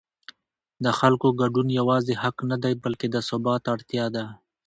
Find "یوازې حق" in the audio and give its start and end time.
1.79-2.37